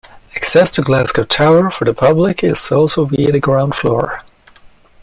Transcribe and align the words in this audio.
Access 0.35 0.71
to 0.71 0.81
Glasgow 0.81 1.25
Tower 1.25 1.69
for 1.69 1.85
the 1.85 1.93
public 1.93 2.43
is 2.43 2.71
also 2.71 3.05
via 3.05 3.31
the 3.31 3.39
Ground 3.39 3.75
Floor. 3.75 4.21